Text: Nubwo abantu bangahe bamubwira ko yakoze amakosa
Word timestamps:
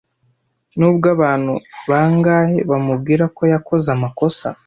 Nubwo 0.77 1.05
abantu 1.15 1.53
bangahe 1.89 2.57
bamubwira 2.69 3.23
ko 3.37 3.41
yakoze 3.53 3.87
amakosa 3.95 4.47